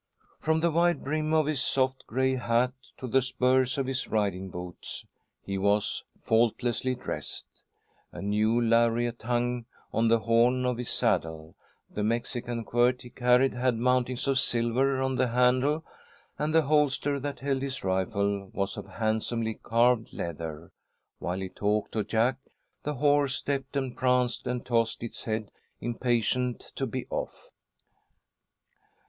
From 0.39 0.61
the 0.61 0.71
wide 0.71 1.03
brim 1.03 1.31
of 1.31 1.45
his 1.45 1.61
soft, 1.61 2.07
gray 2.07 2.33
hat 2.35 2.73
to 2.97 3.07
the 3.07 3.21
spurs 3.21 3.77
on 3.77 3.85
his 3.85 4.07
riding 4.07 4.49
boots, 4.49 5.05
he 5.43 5.59
was 5.59 6.05
faultlessly 6.23 6.95
dressed. 6.95 7.45
A 8.11 8.19
new 8.19 8.59
lariat 8.59 9.21
hung 9.21 9.67
on 9.93 10.07
the 10.07 10.21
horn 10.21 10.65
of 10.65 10.79
his 10.79 10.89
saddle, 10.89 11.55
the 11.87 12.01
Mexican 12.01 12.63
quirt 12.63 13.03
he 13.03 13.11
carried 13.11 13.53
had 13.53 13.75
mountings 13.75 14.27
of 14.27 14.39
silver 14.39 14.99
on 15.03 15.17
the 15.17 15.27
handle, 15.27 15.85
and 16.39 16.51
the 16.51 16.63
holster 16.63 17.19
that 17.19 17.41
held 17.41 17.61
his 17.61 17.83
rifle 17.83 18.49
was 18.53 18.77
of 18.77 18.87
handsomely 18.87 19.53
carved 19.53 20.11
leather. 20.13 20.71
While 21.19 21.41
he 21.41 21.49
talked 21.49 21.91
to 21.91 22.03
Jack, 22.03 22.37
the 22.81 22.95
horse 22.95 23.35
stepped 23.35 23.77
and 23.77 23.95
pranced 23.95 24.47
and 24.47 24.65
tossed 24.65 25.03
its 25.03 25.25
head, 25.25 25.51
impatient 25.79 26.71
to 26.77 26.87
be 26.87 27.05
off. 27.11 27.49